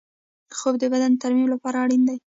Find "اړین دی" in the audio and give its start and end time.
1.83-2.17